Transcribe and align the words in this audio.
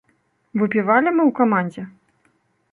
Выпівалі 0.61 1.13
мы 1.13 1.23
ў 1.29 1.31
камандзе? 1.43 1.83